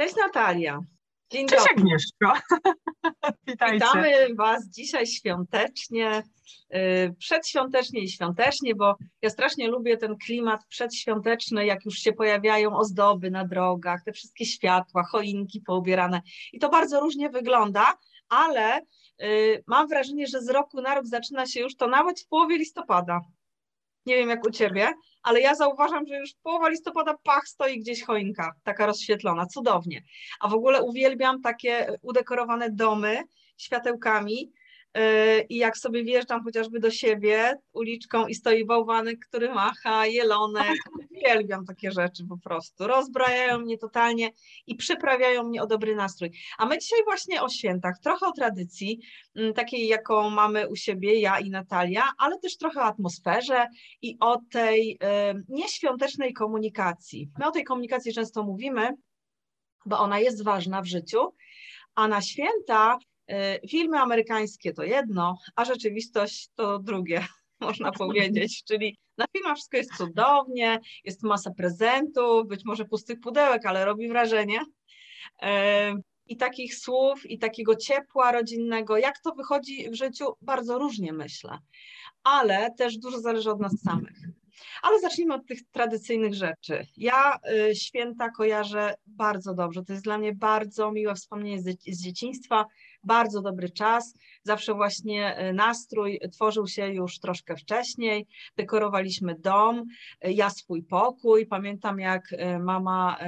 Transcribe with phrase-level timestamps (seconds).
[0.00, 0.80] Cześć Natalia.
[1.30, 1.82] Dzień Cześć dobry.
[1.82, 2.56] Agnieszko.
[3.46, 3.74] Witajcie.
[3.74, 6.22] Witamy Was dzisiaj świątecznie,
[6.74, 12.76] y, przedświątecznie i świątecznie, bo ja strasznie lubię ten klimat przedświąteczny, jak już się pojawiają
[12.76, 16.22] ozdoby na drogach, te wszystkie światła, choinki poubierane
[16.52, 17.98] i to bardzo różnie wygląda,
[18.28, 18.80] ale
[19.22, 22.58] y, mam wrażenie, że z roku na rok zaczyna się już to nawet w połowie
[22.58, 23.20] listopada.
[24.06, 24.88] Nie wiem jak u Ciebie,
[25.22, 30.02] ale ja zauważam, że już połowa listopada pach stoi gdzieś choinka, taka rozświetlona, cudownie.
[30.40, 33.22] A w ogóle uwielbiam takie udekorowane domy
[33.56, 34.52] światełkami,
[35.48, 40.78] i jak sobie wjeżdżam chociażby do siebie uliczką i stoi bałwanek, który macha, jelonek,
[41.10, 42.86] uwielbiam takie rzeczy po prostu.
[42.86, 44.30] Rozbrajają mnie totalnie
[44.66, 46.30] i przyprawiają mnie o dobry nastrój.
[46.58, 49.00] A my dzisiaj właśnie o świętach, trochę o tradycji,
[49.36, 53.66] mm, takiej jaką mamy u siebie, ja i Natalia, ale też trochę o atmosferze
[54.02, 57.30] i o tej y, nieświątecznej komunikacji.
[57.38, 58.90] My o tej komunikacji często mówimy,
[59.86, 61.34] bo ona jest ważna w życiu,
[61.94, 62.98] a na święta
[63.68, 67.26] filmy amerykańskie to jedno, a rzeczywistość to drugie,
[67.60, 68.64] można powiedzieć.
[68.64, 74.08] Czyli na filmach wszystko jest cudownie, jest masa prezentów, być może pustych pudełek, ale robi
[74.08, 74.60] wrażenie.
[75.42, 75.94] E,
[76.26, 78.96] I takich słów, i takiego ciepła rodzinnego.
[78.96, 80.24] Jak to wychodzi w życiu?
[80.40, 81.58] Bardzo różnie myślę,
[82.24, 84.16] ale też dużo zależy od nas samych.
[84.82, 86.86] Ale zacznijmy od tych tradycyjnych rzeczy.
[86.96, 87.38] Ja
[87.70, 89.84] y, święta kojarzę bardzo dobrze.
[89.84, 92.66] To jest dla mnie bardzo miłe wspomnienie z dzieciństwa
[93.04, 94.14] bardzo dobry czas.
[94.42, 98.26] Zawsze właśnie e, nastrój tworzył się już troszkę wcześniej.
[98.56, 99.84] Dekorowaliśmy dom,
[100.20, 101.46] e, ja swój pokój.
[101.46, 103.18] Pamiętam, jak e, mama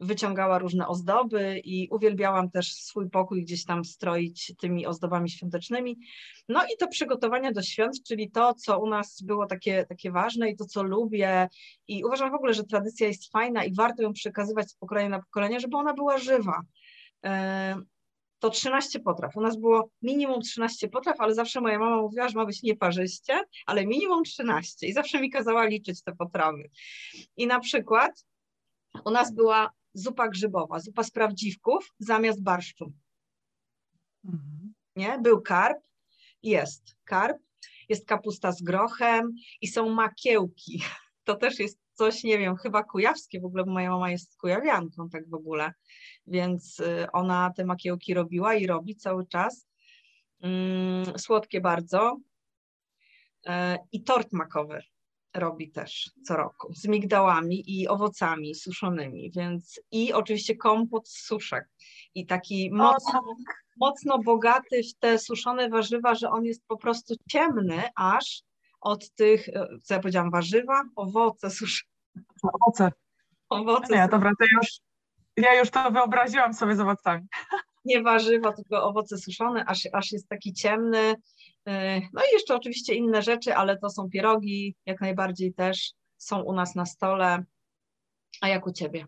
[0.00, 5.98] wyciągała różne ozdoby i uwielbiałam też swój pokój gdzieś tam stroić tymi ozdobami świątecznymi.
[6.48, 10.50] No i to przygotowanie do świąt, czyli to, co u nas było takie, takie ważne
[10.50, 11.48] i to, co lubię
[11.88, 15.18] i uważam w ogóle, że tradycja jest fajna i warto ją przekazywać z pokolenia na
[15.18, 16.60] pokolenie, żeby ona była żywa
[18.42, 19.36] to 13 potraw.
[19.36, 23.44] U nas było minimum 13 potraw, ale zawsze moja mama mówiła, że ma być nieparzyście,
[23.66, 26.70] ale minimum 13 i zawsze mi kazała liczyć te potrawy.
[27.36, 28.26] I na przykład
[29.04, 32.92] u nas była zupa grzybowa, zupa z prawdziwków zamiast barszczu.
[34.24, 34.74] Mhm.
[34.96, 35.18] Nie?
[35.18, 35.78] Był karp,
[36.42, 37.38] jest karp,
[37.88, 40.82] jest kapusta z grochem i są makiełki.
[41.24, 45.08] To też jest coś, nie wiem, chyba kujawskie w ogóle, bo moja mama jest kujawianką
[45.08, 45.72] tak w ogóle
[46.26, 49.68] więc y, ona te makiełki robiła i robi cały czas.
[50.40, 52.16] Mm, słodkie bardzo.
[53.46, 54.82] E, I tort makowy
[55.34, 61.68] robi też co roku z migdałami i owocami suszonymi, więc i oczywiście kompot z suszek
[62.14, 63.64] i taki mocno, tak.
[63.76, 68.42] mocno bogaty w te suszone warzywa, że on jest po prostu ciemny aż
[68.82, 71.92] od tych, e, co ja powiedziałam, warzywa, owoce suszone.
[72.52, 72.92] Owoce.
[73.48, 73.94] Owoce.
[73.94, 74.68] Nie, dobra, to już
[75.36, 77.26] ja już to wyobraziłam sobie z owocami.
[77.84, 81.14] Nie warzywa, tylko owoce suszone, aż, aż jest taki ciemny.
[81.68, 86.42] Y, no i jeszcze oczywiście inne rzeczy, ale to są pierogi, jak najbardziej też są
[86.42, 87.44] u nas na stole.
[88.40, 89.06] A jak u Ciebie?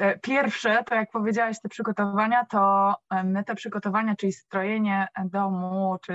[0.00, 5.96] E, pierwsze, to jak powiedziałaś, te przygotowania, to e, my te przygotowania, czyli strojenie domu,
[6.02, 6.12] czy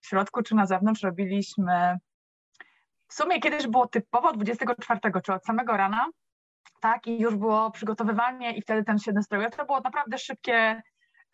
[0.00, 1.98] w środku, czy na zewnątrz, robiliśmy
[3.08, 6.06] w sumie kiedyś było typowo 24, czy od samego rana
[6.80, 9.50] tak, i już było przygotowywanie i wtedy ten się nastroił.
[9.50, 10.82] To było naprawdę szybkie,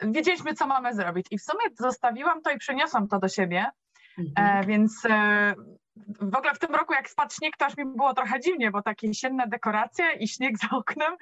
[0.01, 1.27] wiedzieliśmy, co mamy zrobić.
[1.31, 3.67] I w sumie zostawiłam to i przeniosłam to do siebie,
[4.19, 4.63] mhm.
[4.63, 5.55] e, więc e,
[6.21, 8.83] w ogóle w tym roku, jak spadł śnieg, to aż mi było trochę dziwnie, bo
[8.83, 11.17] takie jesienne dekoracje i śnieg za oknem,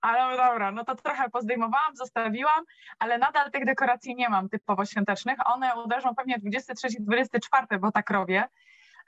[0.00, 2.64] ale dobra, no to trochę pozdejmowałam, zostawiłam,
[2.98, 5.38] ale nadal tych dekoracji nie mam typowo świątecznych.
[5.46, 8.44] One uderzą pewnie 23-24, bo tak robię.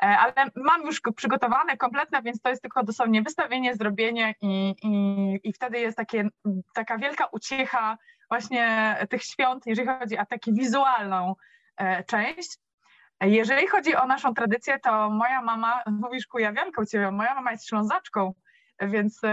[0.02, 5.48] E, ale mam już przygotowane, kompletne, więc to jest tylko dosłownie wystawienie, zrobienie i, i,
[5.48, 6.28] i wtedy jest takie,
[6.74, 11.34] taka wielka uciecha właśnie tych świąt, jeżeli chodzi o taką wizualną
[11.76, 12.58] e, część.
[13.20, 18.34] Jeżeli chodzi o naszą tradycję, to moja mama, mówisz kujawianką ciebie, moja mama jest ślązaczką,
[18.80, 19.28] więc e,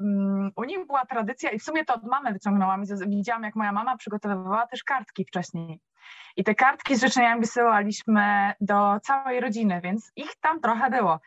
[0.00, 2.82] mm, u nich była tradycja i w sumie to od mamy wyciągnęłam.
[3.06, 5.80] Widziałam, jak moja mama przygotowywała też kartki wcześniej.
[6.36, 11.20] I te kartki z życzeniami wysyłaliśmy do całej rodziny, więc ich tam trochę było.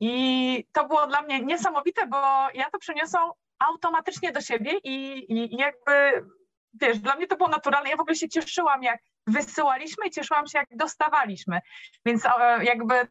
[0.00, 2.16] I to było dla mnie niesamowite, bo
[2.54, 6.26] ja to przeniosłam automatycznie do siebie i, i jakby,
[6.74, 7.90] wiesz, dla mnie to było naturalne.
[7.90, 11.60] Ja w ogóle się cieszyłam, jak wysyłaliśmy i cieszyłam się, jak dostawaliśmy.
[12.04, 12.24] Więc
[12.62, 13.06] jakby e,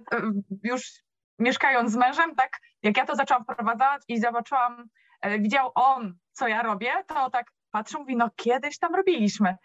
[0.64, 1.05] już
[1.40, 4.86] mieszkając z mężem, tak jak ja to zaczęłam wprowadzać i zobaczyłam,
[5.22, 9.56] e, widział on, co ja robię, to tak patrzę, mówi, no kiedyś tam robiliśmy.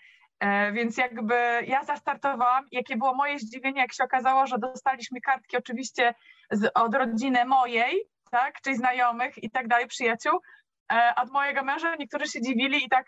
[0.40, 1.34] E, więc jakby
[1.67, 6.14] ja zastartowałam, jakie było moje zdziwienie, jak się okazało, że dostaliśmy kartki oczywiście
[6.50, 10.40] z, od rodziny mojej, tak, czyli znajomych i tak dalej, przyjaciół,
[10.93, 13.06] e, od mojego męża niektórzy się dziwili i tak,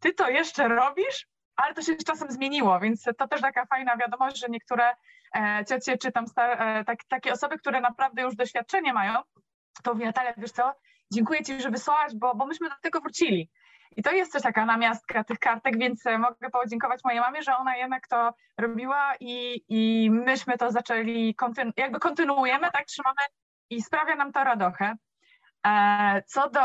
[0.00, 1.26] ty to jeszcze robisz?
[1.56, 4.94] Ale to się czasem zmieniło, więc to też taka fajna wiadomość, że niektóre
[5.68, 9.20] ciocie czy tam star, tak, takie osoby, które naprawdę już doświadczenie mają,
[9.82, 10.72] to mówi Natalia, wiesz co,
[11.12, 13.50] dziękuję Ci, że wysłałaś, bo, bo myśmy do tego wrócili.
[13.96, 17.56] I to jest też taka namiastka tych kartek, więc e, mogę podziękować mojej mamie, że
[17.56, 23.20] ona jednak to robiła i, i myśmy to zaczęli, kontynu jakby kontynuujemy, tak trzymamy
[23.70, 24.94] i sprawia nam to radochę.
[25.66, 26.60] E, co do,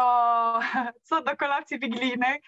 [1.07, 2.41] co do kolacji wigilijnej,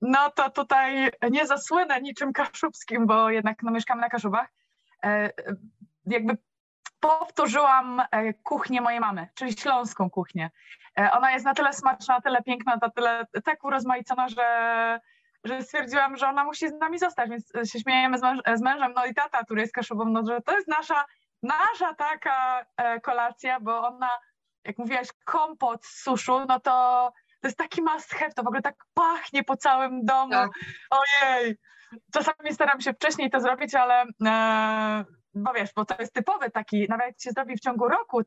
[0.00, 4.48] no to tutaj nie zasłynę niczym kaszubskim, bo jednak no, mieszkamy na Kaszubach.
[5.04, 5.30] E,
[6.06, 6.36] jakby
[7.00, 8.02] powtórzyłam
[8.42, 10.50] kuchnię mojej mamy, czyli śląską kuchnię.
[10.98, 15.00] E, ona jest na tyle smaczna, na tyle piękna, na tyle tak urozmaicona, że,
[15.44, 18.92] że stwierdziłam, że ona musi z nami zostać, więc się śmiejemy z, męż, z mężem,
[18.96, 21.04] no i tata, który jest kaszubą, no, że to jest nasza,
[21.42, 24.10] nasza taka e, kolacja, bo ona,
[24.64, 28.62] jak mówiłaś, kompot z suszu, no to to jest taki must have, to w ogóle
[28.62, 30.32] tak pachnie po całym domu.
[30.32, 30.50] Tak.
[30.90, 31.56] Ojej!
[32.12, 35.04] Czasami staram się wcześniej to zrobić, ale e,
[35.34, 38.20] bo wiesz, bo to jest typowy taki, nawet jak się zrobi w ciągu roku,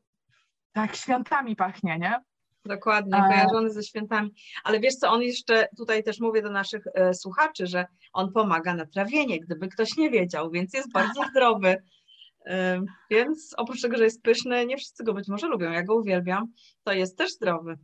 [0.72, 2.20] tak świątami pachnie, nie?
[2.64, 4.30] Dokładnie, kojarzony ze świętami.
[4.64, 8.74] Ale wiesz co, on jeszcze, tutaj też mówię do naszych e, słuchaczy, że on pomaga
[8.74, 11.82] na trawienie, gdyby ktoś nie wiedział, więc jest bardzo zdrowy.
[12.46, 12.80] E,
[13.10, 16.52] więc oprócz tego, że jest pyszny, nie wszyscy go być może lubią, ja go uwielbiam,
[16.84, 17.78] to jest też zdrowy.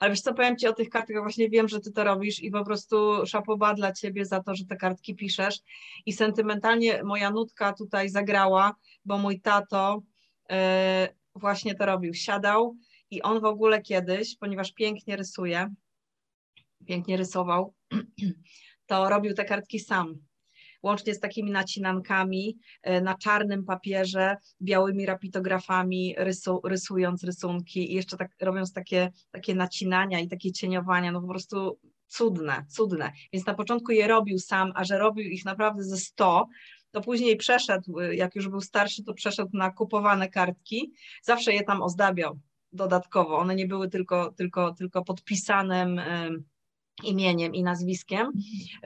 [0.00, 2.50] Ale wiesz co, powiem Ci o tych kartkach, właśnie wiem, że Ty to robisz i
[2.50, 5.60] po prostu szapoba dla Ciebie za to, że te kartki piszesz
[6.06, 8.74] i sentymentalnie moja nutka tutaj zagrała,
[9.04, 10.02] bo mój tato
[10.50, 12.76] e, właśnie to robił, siadał
[13.10, 15.74] i on w ogóle kiedyś, ponieważ pięknie rysuje,
[16.86, 17.74] pięknie rysował,
[18.86, 20.31] to robił te kartki sam.
[20.82, 28.16] Łącznie z takimi nacinankami e, na czarnym papierze, białymi rapitografami, rysu, rysując rysunki i jeszcze
[28.16, 33.12] tak robiąc takie, takie nacinania i takie cieniowania, no po prostu cudne, cudne.
[33.32, 36.46] Więc na początku je robił sam, a że robił ich naprawdę ze 100,
[36.90, 40.92] to później przeszedł, jak już był starszy, to przeszedł na kupowane kartki,
[41.22, 42.38] zawsze je tam ozdabiał
[42.72, 43.38] dodatkowo.
[43.38, 46.00] One nie były tylko, tylko, tylko podpisanym
[47.04, 48.32] imieniem i nazwiskiem.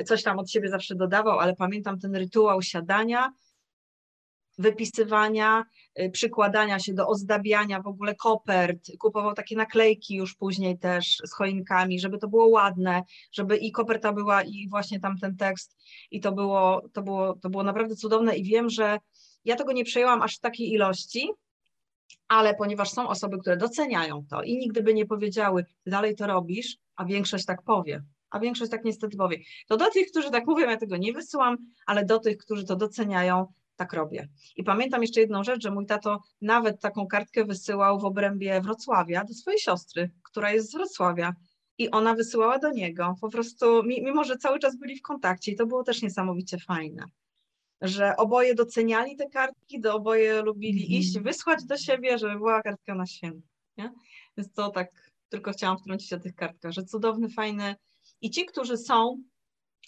[0.07, 3.33] Coś tam od siebie zawsze dodawał, ale pamiętam ten rytuał siadania,
[4.59, 5.65] wypisywania,
[6.01, 11.35] y, przykładania się do ozdabiania w ogóle kopert, kupował takie naklejki już później też z
[11.35, 15.77] choinkami, żeby to było ładne, żeby i koperta była i właśnie tam ten tekst.
[16.11, 18.37] I to było, to było, to było naprawdę cudowne.
[18.37, 18.99] I wiem, że
[19.45, 21.31] ja tego nie przejęłam aż w takiej ilości,
[22.29, 26.77] ale ponieważ są osoby, które doceniają to i nigdy by nie powiedziały, dalej to robisz,
[26.97, 29.39] a większość tak powie, a większość tak niestety powie,
[29.69, 31.57] to do tych, którzy tak mówią, ja tego nie wysyłam,
[31.87, 34.29] ale do tych, którzy to doceniają, tak robię.
[34.57, 39.25] I pamiętam jeszcze jedną rzecz, że mój tato nawet taką kartkę wysyłał w obrębie Wrocławia
[39.25, 41.35] do swojej siostry, która jest z Wrocławia.
[41.79, 43.17] I ona wysyłała do niego.
[43.21, 47.05] Po prostu, mimo że cały czas byli w kontakcie, i to było też niesamowicie fajne
[47.81, 50.99] że oboje doceniali te kartki, do oboje lubili mm.
[50.99, 53.49] iść, wysłać do siebie, żeby była kartka na święto.
[53.77, 53.93] Nie?
[54.37, 57.77] Więc to tak tylko chciałam wtrącić o tych kartkach, że cudowny, fajny.
[58.21, 59.23] I ci, którzy są,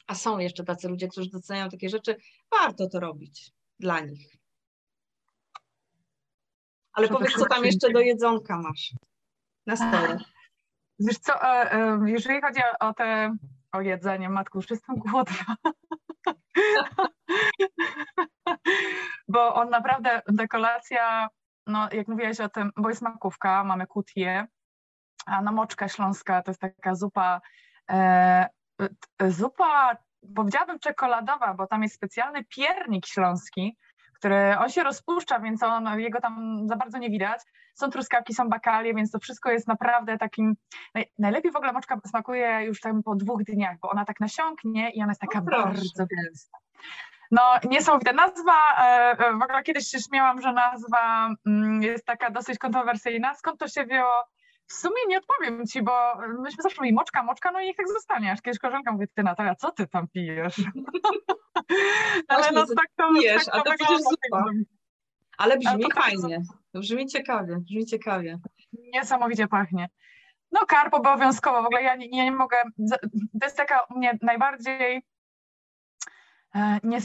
[0.07, 2.17] a są jeszcze tacy ludzie, którzy doceniają takie rzeczy,
[2.51, 4.37] warto to robić dla nich.
[6.93, 8.93] Ale powiedz, co tam jeszcze do jedzonka masz
[9.67, 10.19] na stole.
[10.99, 13.37] Wiesz co, e, e, jeżeli chodzi o te,
[13.73, 15.57] o jedzenie, matku, już jestem głodna.
[19.29, 21.29] bo on naprawdę, dekolacja,
[21.67, 24.47] no jak mówiłaś o tym, bo jest makówka, mamy kutię,
[25.27, 27.41] a no moczka śląska to jest taka zupa,
[27.91, 28.49] e,
[29.29, 29.97] zupa,
[30.37, 33.77] powiedziałabym czekoladowa, bo tam jest specjalny piernik śląski,
[34.19, 37.41] który on się rozpuszcza, więc on, jego tam za bardzo nie widać.
[37.75, 40.57] Są truskawki, są bakalie, więc to wszystko jest naprawdę takim.
[41.19, 45.03] Najlepiej w ogóle moczka smakuje już tam po dwóch dniach, bo ona tak nasiąknie i
[45.03, 46.59] ona jest taka bardzo gęsta.
[47.31, 48.53] No, niesamowita nazwa.
[48.79, 48.85] E,
[49.19, 53.35] e, w ogóle kiedyś się śmiałam, że nazwa mm, jest taka dosyć kontrowersyjna.
[53.35, 54.13] Skąd to się wzięło?
[54.69, 55.93] W sumie nie odpowiem ci, bo
[56.43, 58.33] myśmy zawsze mówili moczka, moczka, no i niech tak zostanie.
[58.33, 60.57] Aż kiedyś koleżanka mówi, ty Natalia, co ty tam pijesz?
[62.29, 64.45] Ale no tak to pijesz, tak to, a to przecież zupa.
[65.39, 68.39] Ale brzmi fajnie, to brzmi ciekawie, brzmi ciekawie.
[68.73, 69.89] Niesamowicie pachnie.
[70.53, 72.57] No karp obowiązkowo, w ogóle ja nie, nie mogę,
[73.41, 75.03] to jest taka u mnie najbardziej
[76.55, 76.99] E, nie,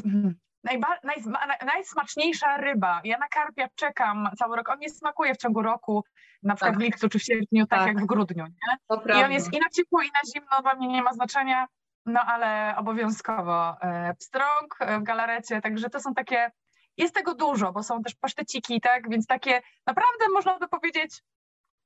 [0.63, 1.23] najba, naj,
[1.65, 3.01] najsmaczniejsza ryba.
[3.03, 4.69] Ja na karpia czekam cały rok.
[4.69, 6.03] On nie smakuje w ciągu roku,
[6.43, 6.79] na przykład tak.
[6.79, 7.87] w lipcu czy w sierpniu, tak, tak.
[7.87, 8.45] jak w grudniu.
[8.45, 9.19] Nie?
[9.19, 11.67] I on jest i na ciepło, i na zimno, dla mnie nie ma znaczenia,
[12.05, 13.81] no ale obowiązkowo.
[13.81, 16.51] E, pstrąg e, w galarecie, także to są takie,
[16.97, 21.23] jest tego dużo, bo są też paszteciki, tak, więc takie naprawdę można by powiedzieć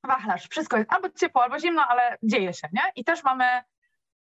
[0.03, 2.81] wachlarz, wszystko jest albo ciepło, albo zimno, ale dzieje się, nie?
[2.95, 3.63] I też mamy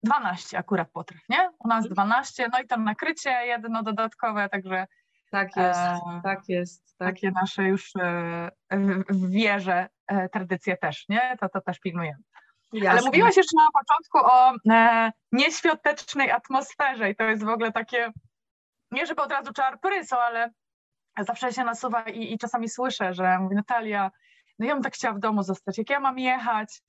[0.03, 1.49] 12 akurat potraw, nie?
[1.59, 4.87] U nas 12, no i to nakrycie jedno dodatkowe, także
[5.31, 6.97] tak jest, e, tak jest.
[6.97, 7.07] Tak.
[7.07, 8.51] Takie nasze już e,
[9.09, 11.37] w wierze e, tradycje też, nie?
[11.39, 12.23] To, to też pilnujemy.
[12.73, 12.89] Jasne.
[12.89, 18.11] Ale mówiłaś jeszcze na początku o e, nieświątecznej atmosferze i to jest w ogóle takie,
[18.91, 20.51] nie żeby od razu czar prysł, ale
[21.19, 24.11] zawsze się nasuwa i, i czasami słyszę, że mówi Natalia,
[24.59, 26.81] no ja bym tak chciała w domu zostać, jak ja mam jechać?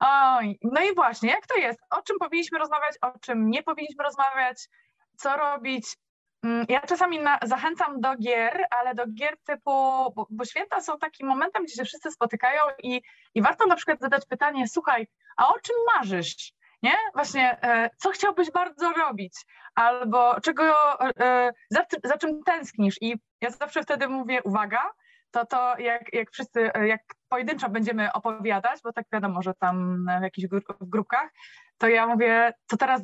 [0.00, 1.80] Oj, no i właśnie, jak to jest?
[1.90, 4.68] O czym powinniśmy rozmawiać, o czym nie powinniśmy rozmawiać,
[5.16, 5.96] co robić?
[6.44, 9.70] Mm, ja czasami na, zachęcam do gier, ale do gier typu,
[10.16, 13.02] bo, bo, święta są takim momentem, gdzie się wszyscy spotykają i,
[13.34, 16.52] i warto na przykład zadać pytanie, słuchaj, a o czym marzysz?
[16.82, 16.94] Nie?
[17.14, 19.32] Właśnie, e, co chciałbyś bardzo robić?
[19.74, 20.74] Albo czego,
[21.20, 22.96] e, za, za czym tęsknisz?
[23.00, 24.82] I ja zawsze wtedy mówię, uwaga,
[25.30, 30.22] to to jak, jak wszyscy, jak pojedynczo będziemy opowiadać, bo tak wiadomo, że tam w
[30.22, 30.48] jakichś
[30.80, 31.30] w grupkach,
[31.78, 33.02] to ja mówię, to teraz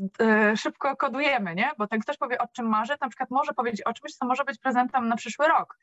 [0.53, 1.71] y, szybko kodujemy, nie?
[1.79, 4.45] Bo ten ktoś powie, o czym marzy, na przykład może powiedzieć o czymś, co może
[4.45, 5.79] być prezentem na przyszły rok.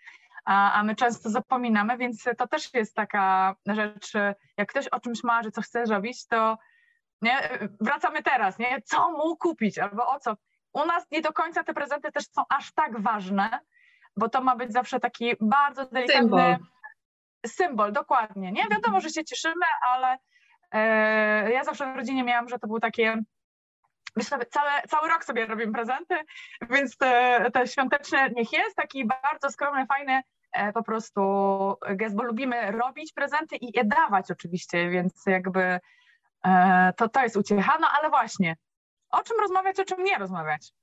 [0.45, 4.13] A, a my często zapominamy, więc to też jest taka rzecz,
[4.57, 6.57] jak ktoś o czymś marzy, co chce zrobić, to
[7.21, 7.59] nie?
[7.81, 8.81] wracamy teraz, nie?
[8.81, 10.38] Co mu kupić albo o co?
[10.73, 13.59] U nas nie do końca te prezenty też są aż tak ważne,
[14.17, 16.55] bo to ma być zawsze taki bardzo delikatny symbol,
[17.46, 18.63] symbol dokładnie, nie?
[18.72, 20.17] Wiadomo, że się cieszymy, ale
[20.72, 23.17] e, ja zawsze w rodzinie miałam, że to był takie
[24.22, 26.15] cały, cały rok sobie robimy prezenty,
[26.70, 31.22] więc te, te świąteczne niech jest taki bardzo skromny, fajny e, po prostu
[31.96, 35.79] gest, bo lubimy robić prezenty i je dawać oczywiście, więc jakby
[36.46, 38.55] e, to, to jest uciecha, no ale właśnie,
[39.10, 40.74] o czym rozmawiać, o czym nie rozmawiać?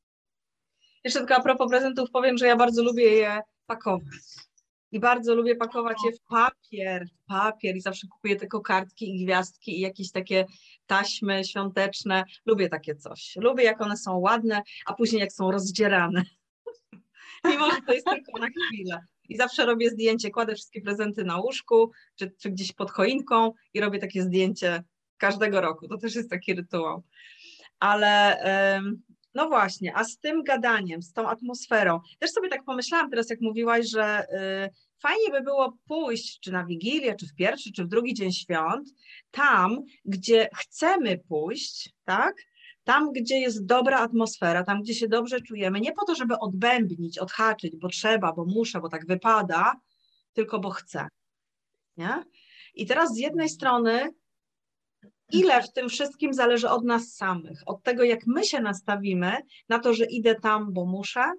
[1.04, 4.50] Jeszcze tylko a propos prezentów powiem, że ja bardzo lubię je pakować.
[4.92, 9.24] I bardzo lubię pakować je w papier, w papier i zawsze kupuję tylko kartki i
[9.24, 10.46] gwiazdki i jakieś takie
[10.86, 12.24] taśmy świąteczne.
[12.46, 13.36] Lubię takie coś.
[13.36, 16.22] Lubię jak one są ładne, a później jak są rozdzierane.
[17.44, 19.00] Mimo, że to jest tylko na chwilę.
[19.28, 23.80] I zawsze robię zdjęcie, kładę wszystkie prezenty na łóżku, czy, czy gdzieś pod choinką i
[23.80, 24.84] robię takie zdjęcie
[25.16, 25.88] każdego roku.
[25.88, 27.02] To też jest taki rytuał.
[27.80, 28.38] Ale
[29.34, 33.40] no właśnie, a z tym gadaniem, z tą atmosferą, też sobie tak pomyślałam teraz, jak
[33.40, 34.26] mówiłaś, że
[34.66, 38.32] y, fajnie by było pójść czy na Wigilię, czy w pierwszy, czy w drugi dzień
[38.32, 38.88] świąt,
[39.30, 42.34] tam, gdzie chcemy pójść, tak?
[42.84, 47.18] Tam, gdzie jest dobra atmosfera, tam, gdzie się dobrze czujemy, nie po to, żeby odbębnić,
[47.18, 49.72] odhaczyć, bo trzeba, bo muszę, bo tak wypada,
[50.32, 51.08] tylko bo chcę.
[51.96, 52.24] Nie?
[52.74, 54.10] I teraz z jednej strony
[55.32, 59.32] ile w tym wszystkim zależy od nas samych, od tego, jak my się nastawimy
[59.68, 61.32] na to, że idę tam, bo muszę,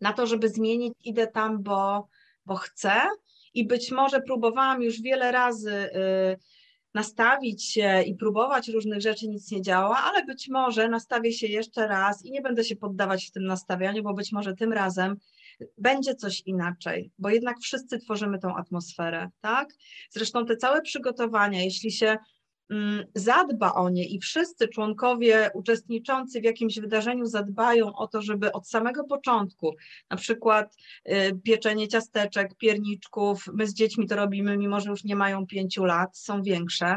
[0.00, 2.08] na to, żeby zmienić, idę tam, bo,
[2.46, 2.92] bo chcę.
[3.54, 6.38] I być może próbowałam już wiele razy y,
[6.94, 11.88] nastawić się i próbować różnych rzeczy, nic nie działa, ale być może nastawię się jeszcze
[11.88, 15.16] raz i nie będę się poddawać w tym nastawianiu, bo być może tym razem
[15.78, 19.68] będzie coś inaczej, bo jednak wszyscy tworzymy tą atmosferę, tak?
[20.10, 22.16] Zresztą te całe przygotowania, jeśli się
[23.14, 28.68] zadba o nie i wszyscy członkowie uczestniczący w jakimś wydarzeniu zadbają o to, żeby od
[28.68, 29.76] samego początku,
[30.10, 30.76] na przykład
[31.08, 35.84] y, pieczenie ciasteczek, pierniczków, my z dziećmi to robimy, mimo że już nie mają pięciu
[35.84, 36.96] lat, są większe,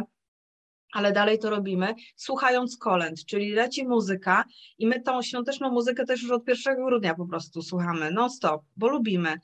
[0.94, 4.46] ale dalej to robimy, słuchając kolęd, czyli leci muzyka
[4.78, 8.88] i my tą świąteczną muzykę też już od 1 grudnia po prostu słuchamy non-stop, bo
[8.88, 9.40] lubimy.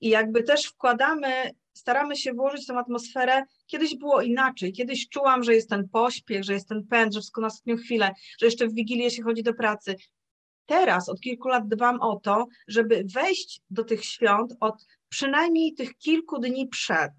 [0.00, 3.42] I jakby też wkładamy staramy się włożyć tą atmosferę.
[3.66, 4.72] Kiedyś było inaczej.
[4.72, 8.10] Kiedyś czułam, że jest ten pośpiech, że jest ten pęd, że wszystko na ostatnią chwilę,
[8.40, 9.96] że jeszcze w Wigilię się chodzi do pracy.
[10.66, 15.96] Teraz od kilku lat dbam o to, żeby wejść do tych świąt od przynajmniej tych
[15.96, 17.12] kilku dni przed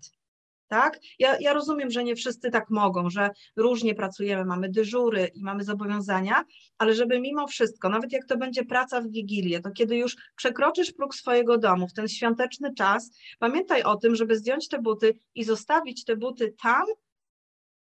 [0.73, 0.99] tak?
[1.19, 5.63] Ja, ja rozumiem, że nie wszyscy tak mogą, że różnie pracujemy, mamy dyżury i mamy
[5.63, 6.45] zobowiązania,
[6.77, 10.91] ale żeby mimo wszystko, nawet jak to będzie praca w Wigilię, to kiedy już przekroczysz
[10.91, 15.43] próg swojego domu w ten świąteczny czas, pamiętaj o tym, żeby zdjąć te buty i
[15.43, 16.85] zostawić te buty tam,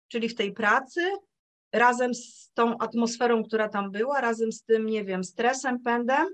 [0.09, 1.01] czyli w tej pracy,
[1.73, 6.27] razem z tą atmosferą, która tam była, razem z tym, nie wiem, stresem, pędem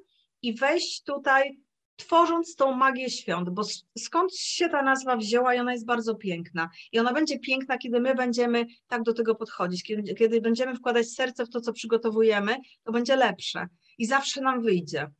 [0.43, 1.66] i wejść tutaj
[1.97, 3.63] tworząc tą magię świąt, bo
[3.99, 6.71] skąd się ta nazwa wzięła i ona jest bardzo piękna.
[6.93, 11.11] I ona będzie piękna, kiedy my będziemy tak do tego podchodzić, kiedy, kiedy będziemy wkładać
[11.11, 13.67] serce w to, co przygotowujemy, to będzie lepsze
[13.99, 15.11] i zawsze nam wyjdzie.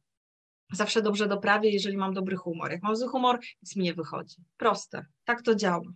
[0.73, 2.71] Zawsze dobrze doprawię, jeżeli mam dobry humor.
[2.71, 4.37] Jak mam zły humor, nic mi nie wychodzi.
[4.57, 5.07] Proste.
[5.25, 5.93] Tak to działa.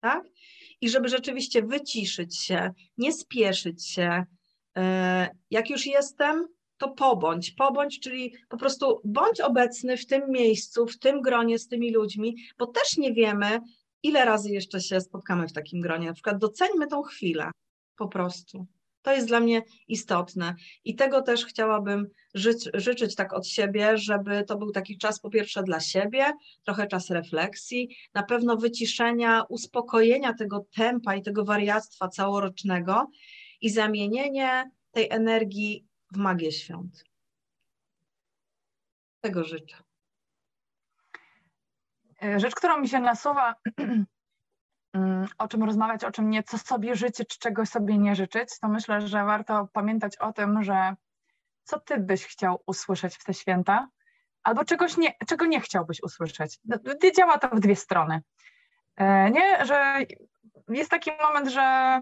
[0.00, 0.24] Tak?
[0.80, 4.24] I żeby rzeczywiście wyciszyć się, nie spieszyć się,
[4.76, 6.46] e, jak już jestem,
[6.84, 11.68] to pobądź, pobądź, czyli po prostu bądź obecny w tym miejscu, w tym gronie z
[11.68, 13.60] tymi ludźmi, bo też nie wiemy,
[14.02, 16.06] ile razy jeszcze się spotkamy w takim gronie.
[16.06, 17.50] Na przykład doceńmy tą chwilę
[17.96, 18.66] po prostu.
[19.02, 24.44] To jest dla mnie istotne i tego też chciałabym żyć, życzyć tak od siebie, żeby
[24.44, 26.32] to był taki czas po pierwsze dla siebie,
[26.64, 33.06] trochę czas refleksji, na pewno wyciszenia, uspokojenia tego tempa i tego wariactwa całorocznego
[33.60, 37.04] i zamienienie tej energii w magię świąt.
[39.20, 39.76] Tego życzę.
[42.36, 43.54] Rzecz, którą mi się nasuwa,
[44.94, 48.58] Mm, o czym rozmawiać, o czym nie, co sobie życzyć, czy czegoś sobie nie życzyć,
[48.60, 50.94] to myślę, że warto pamiętać o tym, że
[51.64, 53.88] co ty byś chciał usłyszeć w te święta,
[54.42, 56.58] albo czegoś nie, czego nie chciałbyś usłyszeć.
[57.16, 58.22] Działa to w dwie strony.
[58.96, 59.98] E, nie, że
[60.68, 62.00] jest taki moment, że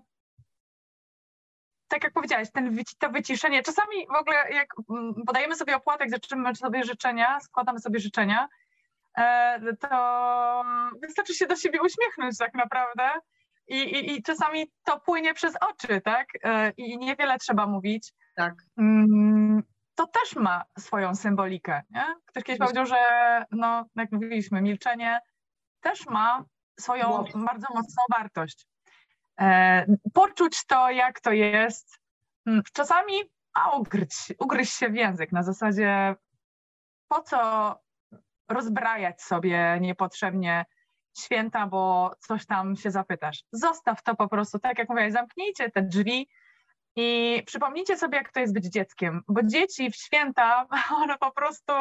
[1.92, 6.54] tak jak powiedziałeś, ten, to wyciszenie, czasami w ogóle jak mm, podajemy sobie opłatek, zaczynamy
[6.54, 8.48] sobie życzenia, składamy sobie życzenia,
[9.18, 10.64] E, to
[11.02, 13.10] wystarczy się do siebie uśmiechnąć tak naprawdę.
[13.68, 16.26] I, i, I, czasami to płynie przez oczy, tak?
[16.44, 18.12] E, I niewiele trzeba mówić.
[18.36, 18.54] Tak.
[18.78, 19.62] Mm,
[19.94, 22.14] to też ma swoją symbolikę, nie?
[22.26, 22.96] Ktoś kiedyś powiedział, że
[23.50, 25.20] no, jak mówiliśmy, milczenie
[25.80, 26.44] też ma
[26.80, 28.66] swoją bardzo mocną wartość.
[29.40, 31.98] E, poczuć to, jak to jest.
[32.46, 33.14] Mm, czasami
[33.54, 33.76] a
[34.38, 36.14] ugryźć, się w język na zasadzie
[37.08, 37.74] po co
[38.48, 40.64] rozbrajać sobie niepotrzebnie
[41.18, 43.44] święta, bo coś tam się zapytasz.
[43.52, 46.28] Zostaw to po prostu, tak jak mówię, zamknijcie te drzwi
[46.96, 50.66] i przypomnijcie sobie, jak to jest być dzieckiem, bo dzieci w święta,
[51.02, 51.72] one po prostu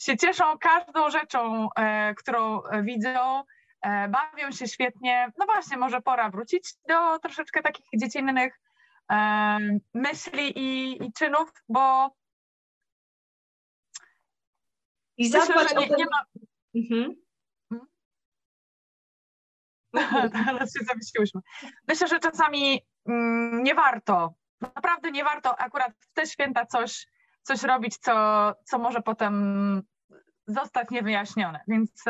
[0.00, 3.42] się cieszą każdą rzeczą, e, którą widzą,
[3.82, 5.32] bawią się świetnie.
[5.38, 8.60] No właśnie, może pora wrócić do troszeczkę takich dziecinnych
[9.10, 9.58] e,
[9.94, 12.14] myśli i, i czynów, bo
[15.16, 16.24] i zadbać Myślę, nie, nie ma...
[16.74, 17.14] Mhm.
[20.46, 21.40] Teraz się zawiesiłyśmy.
[21.88, 27.06] Myślę, że czasami mm, nie warto, naprawdę nie warto akurat w te święta coś,
[27.42, 28.12] coś robić, co,
[28.64, 29.82] co może potem
[30.46, 32.04] zostać niewyjaśnione, więc...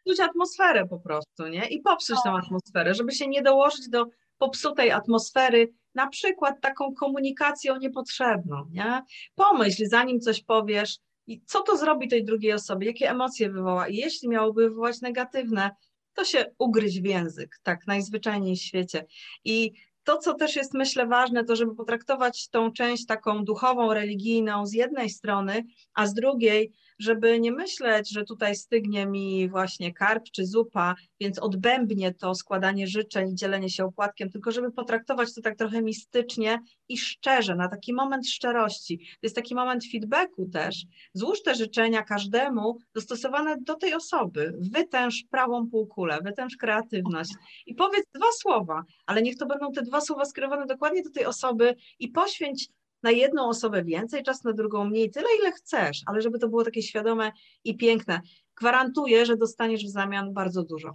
[0.00, 1.68] E, Psuć atmosferę po prostu, nie?
[1.68, 4.06] I popsuć tą atmosferę, żeby się nie dołożyć do
[4.38, 9.02] popsutej atmosfery, na przykład taką komunikacją niepotrzebną, nie?
[9.34, 13.88] Pomyśl, zanim coś powiesz, i co to zrobi tej drugiej osobie, jakie emocje wywoła.
[13.88, 15.70] I jeśli miałoby wywołać negatywne,
[16.14, 19.06] to się ugryźć w język, tak najzwyczajniej w świecie.
[19.44, 19.72] I
[20.04, 24.72] to, co też jest myślę ważne, to żeby potraktować tą część taką duchową, religijną z
[24.72, 30.46] jednej strony, a z drugiej żeby nie myśleć, że tutaj stygnie mi właśnie karp czy
[30.46, 35.56] zupa, więc odbębnie to składanie życzeń i dzielenie się opłatkiem, tylko żeby potraktować to tak
[35.56, 36.58] trochę mistycznie
[36.88, 38.98] i szczerze, na taki moment szczerości.
[38.98, 40.84] To jest taki moment feedbacku też.
[41.14, 44.54] Złóż te życzenia każdemu dostosowane do tej osoby.
[44.72, 47.30] Wytęż prawą półkulę, wytęż kreatywność
[47.66, 51.26] i powiedz dwa słowa, ale niech to będą te dwa słowa skierowane dokładnie do tej
[51.26, 52.68] osoby i poświęć
[53.02, 56.64] na jedną osobę więcej, czas na drugą mniej, tyle ile chcesz, ale żeby to było
[56.64, 57.32] takie świadome
[57.64, 58.20] i piękne.
[58.56, 60.92] Gwarantuję, że dostaniesz w zamian bardzo dużo.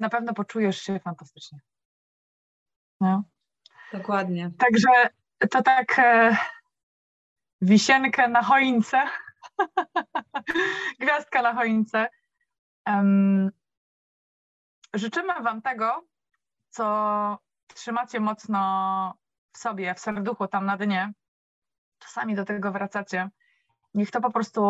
[0.00, 1.58] Na pewno poczujesz się fantastycznie.
[3.00, 3.22] No.
[3.92, 4.50] Dokładnie.
[4.58, 4.88] Także
[5.50, 6.36] to tak e,
[7.60, 9.02] wisienkę na choince,
[11.00, 12.08] gwiazdka na choince.
[12.86, 13.50] Um,
[14.94, 16.06] życzymy Wam tego,
[16.70, 17.38] co
[17.74, 19.18] trzymacie mocno
[19.56, 21.12] w sobie, w serduchu, tam na dnie,
[21.98, 23.30] czasami do tego wracacie.
[23.94, 24.62] Niech to po prostu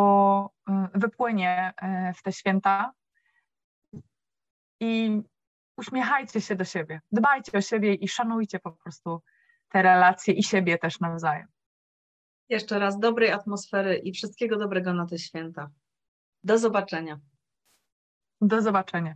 [0.69, 1.73] y, wypłynie
[2.11, 2.93] y, w te święta
[4.81, 5.23] i
[5.77, 9.23] uśmiechajcie się do siebie, dbajcie o siebie i szanujcie po prostu
[9.69, 11.49] te relacje i siebie też nawzajem.
[12.49, 15.71] Jeszcze raz dobrej atmosfery i wszystkiego dobrego na te święta.
[16.45, 17.21] Do zobaczenia.
[18.41, 19.15] Do zobaczenia.